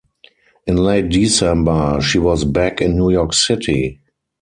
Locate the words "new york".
2.97-3.33